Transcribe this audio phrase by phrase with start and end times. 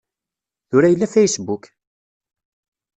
[0.69, 1.63] Tura yella Facebook!